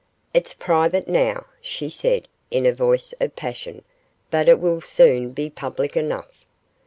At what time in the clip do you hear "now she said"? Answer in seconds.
1.07-2.27